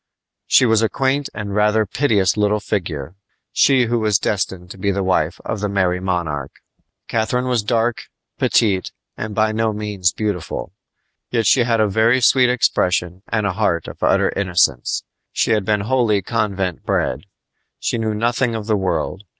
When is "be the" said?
4.79-5.03